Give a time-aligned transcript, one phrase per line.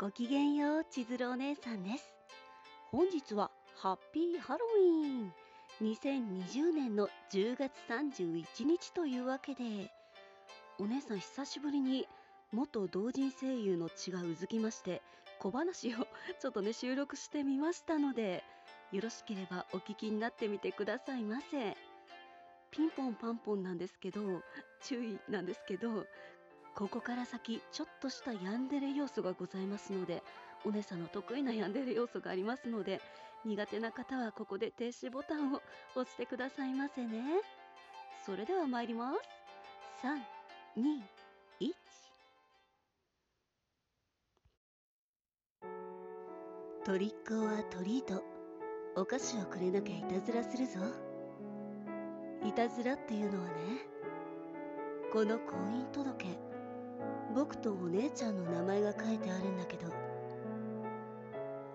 [0.00, 2.14] ごきげんよう、千鶴お姉さんです。
[2.90, 5.32] 本日はハッピーハロウィーン
[5.82, 9.92] 2020年の10月31日というわけで、
[10.78, 12.08] お姉さん久しぶりに
[12.50, 15.02] 元同人声優の血がうずきまして
[15.38, 16.06] 小話を
[16.40, 18.42] ちょっとね収録してみましたので
[18.92, 21.76] よろしければお聞きになってみてくださいませ
[22.70, 24.42] ピンポンパンポンなんですけど
[24.82, 26.06] 注意なんですけど
[26.74, 30.22] ここから先ちょっとしたヤンデレ要素がございますので
[30.64, 33.00] お姉さんの得意なヤンデレ要素がありますので
[33.44, 35.62] 苦手な方はここで停止ボタンを
[35.94, 37.22] 押してくださいませね。
[38.26, 39.18] それでは参ります。
[40.76, 41.72] 321
[46.84, 48.22] トリックオアトリート。
[48.96, 50.80] お菓子をくれなきゃいたずらするぞ。
[52.44, 53.54] いたずらっていうのはね
[55.12, 56.49] この婚姻届
[57.34, 59.86] 僕とお姉ちゃんの名前が書いてあるんだけど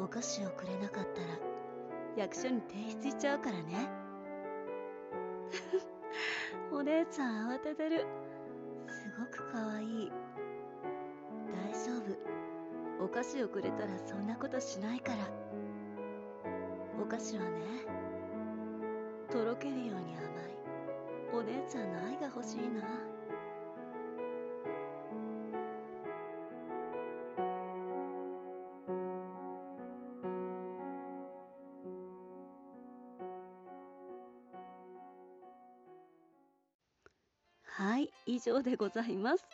[0.00, 1.58] お菓子をくれなかったら
[2.16, 3.88] 役所に提出しちゃうからね。
[6.72, 8.06] お姉ちゃん慌ててる。
[8.88, 10.12] すごくかわいい。
[11.52, 11.92] 大丈
[12.98, 13.04] 夫。
[13.04, 15.18] お菓子をくれたらそんなことしないから。
[17.00, 17.60] お菓子はね
[19.30, 21.40] とろけるように甘い。
[21.40, 22.82] お姉ちゃんの愛が欲しいな。
[37.78, 39.44] はい以上でございます。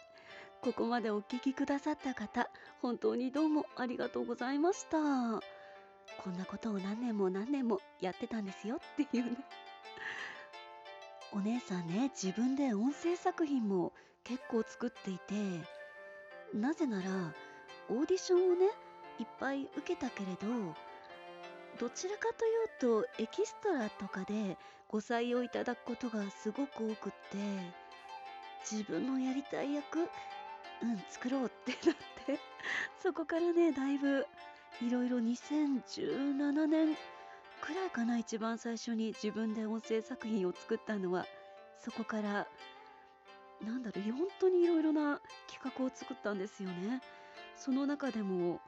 [0.62, 2.48] ここまでお聞きくださった方
[2.80, 4.96] 本当にどうもありがとうございました。
[4.96, 9.36] こんなことを何年も何年もやってたんですよっていうね。
[11.34, 15.34] お姉さんね自分で音声作品も結構作っていて
[16.54, 17.10] なぜなら
[17.90, 18.68] オーディションをね
[19.20, 20.74] いっぱい受けたけれど
[21.78, 22.46] どちらかと
[22.88, 24.56] いうとエキストラとかで
[24.88, 27.83] ご採用いただくことがすごく多くって
[28.70, 30.08] 自分のやりたい役うん
[31.08, 32.38] 作ろうってなって
[33.00, 34.26] そこからねだいぶ
[34.80, 36.96] いろいろ2017年
[37.60, 41.26] くらいかな一番最初に自分で音声作品を作ったのは。
[41.84, 42.46] そこから
[43.60, 47.02] なんだろう本当にいろいろな企画を作ったんですよね。
[47.56, 48.60] その中でも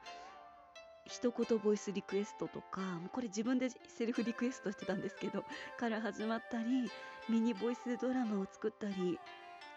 [1.05, 2.81] 一言ボイスリクエストとか
[3.11, 5.45] これ自分でセルフリクエストしてたんですけど
[5.77, 6.91] から始まったり
[7.29, 9.19] ミニボイスドラマを作ったり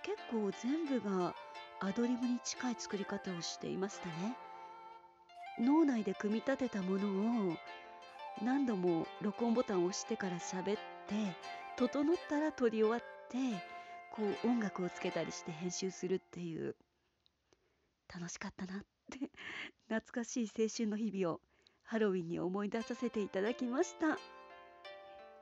[0.03, 1.35] 結構全部が
[1.81, 4.37] アドリブに近い作り方をしていましたね。
[5.59, 7.57] 脳内で組み立てたものを
[8.43, 11.37] 何度も録音ボタンを押してから喋って
[11.77, 13.37] 整ったら撮り終わって
[14.13, 16.77] こう音楽をつけたりして編集するっていう。
[18.13, 19.31] 楽しかったなって。
[19.89, 21.41] 懐かしい青春の日々を
[21.83, 24.19] ハロウィンに思い出させていただきました。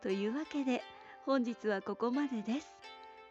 [0.03, 0.83] というわけで
[1.25, 2.73] 本日はここまでです。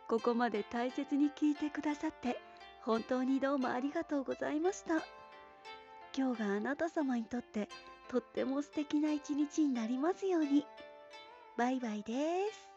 [0.07, 2.39] ここまで大切に聞いてくださって
[2.81, 5.05] 本当にどうもありがとうございました。
[6.17, 7.67] 今日があなた様にとって
[8.09, 10.65] とっても素敵な一日になりますように。
[11.57, 12.13] バイバイで
[12.53, 12.76] す。